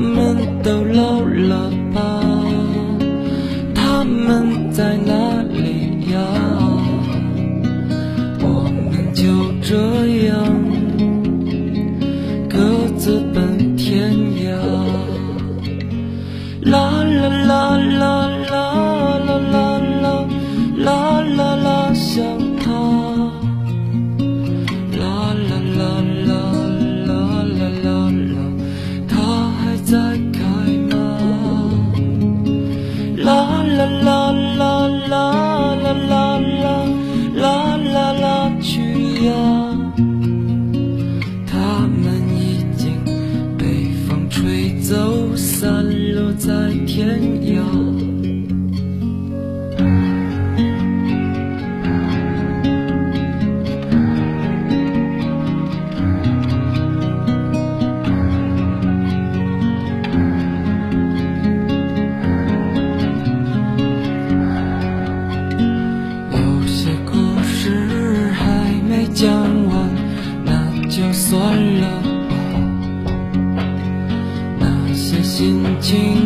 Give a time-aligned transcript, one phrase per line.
[0.00, 2.27] 我们都老了吧？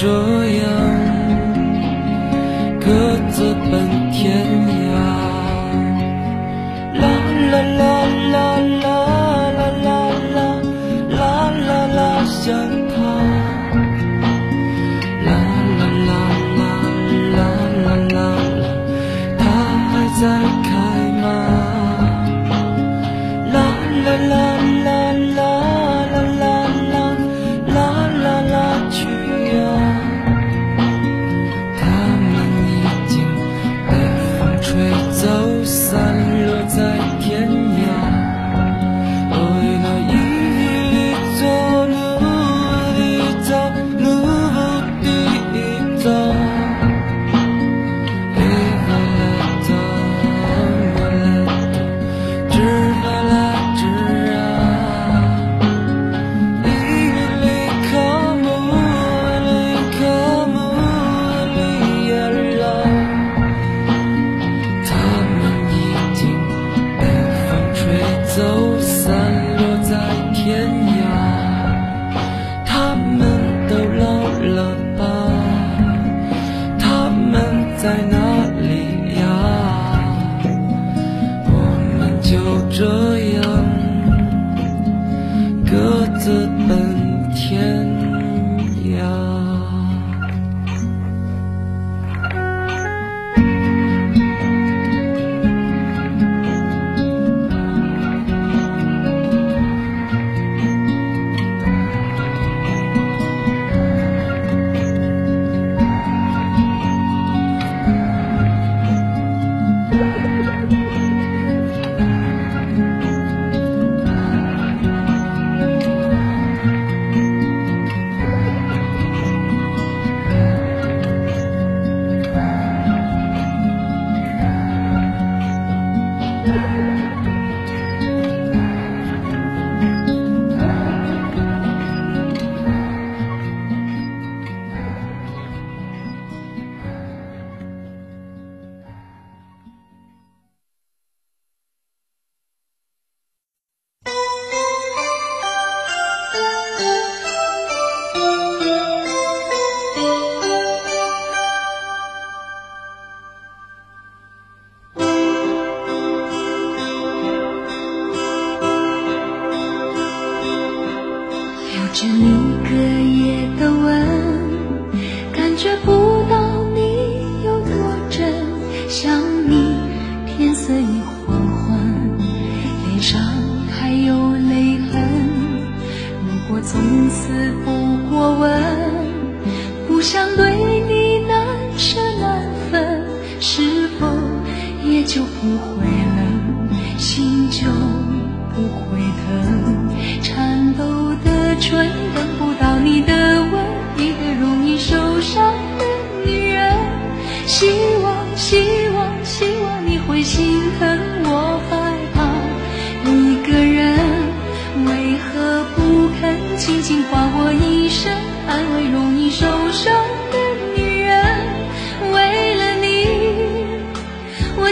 [0.00, 0.64] 这样
[2.80, 2.86] 各
[3.28, 4.40] 自奔天
[4.88, 4.88] 涯。
[6.94, 7.04] 啦
[7.50, 7.82] 啦啦
[8.32, 8.34] 啦
[8.80, 9.88] 啦啦啦
[10.34, 10.38] 啦
[11.10, 11.20] 啦
[11.66, 12.79] 啦啦想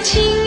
[0.09, 0.38] 情。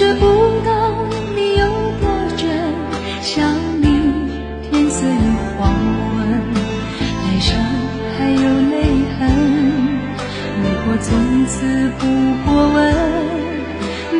[0.00, 0.24] 却不
[0.64, 0.70] 到
[1.36, 1.66] 你有
[2.00, 2.48] 多真。
[3.20, 3.84] 想你，
[4.62, 5.70] 天色已黄
[6.16, 6.40] 昏，
[7.28, 7.54] 脸上
[8.16, 8.74] 还有泪
[9.18, 9.20] 痕。
[10.56, 11.66] 如果从此
[11.98, 12.06] 不
[12.46, 12.80] 过问，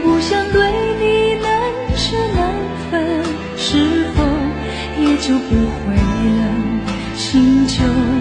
[0.03, 1.49] 不想对你难
[1.97, 2.53] 舍难
[2.91, 3.25] 分，
[3.57, 4.23] 是否
[5.01, 6.41] 也就不会冷？
[7.17, 8.20] 心就。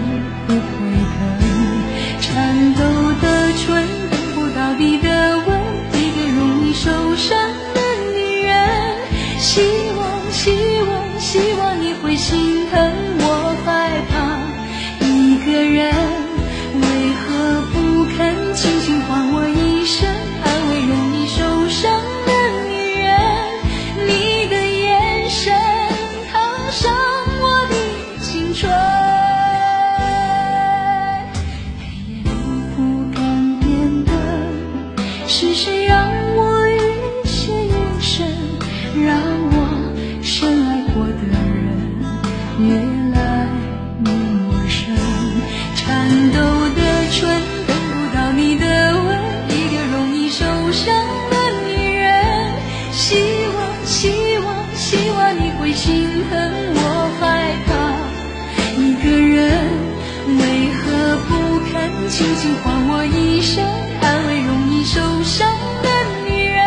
[62.62, 63.64] 换我一生
[64.00, 65.48] 安慰容易受伤
[65.82, 65.88] 的
[66.28, 66.58] 女人，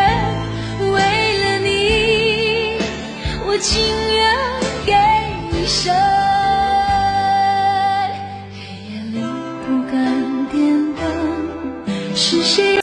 [0.91, 0.99] 为
[1.39, 2.77] 了你，
[3.45, 3.83] 我情
[4.15, 4.23] 愿
[4.85, 4.93] 给
[5.57, 6.22] 一生。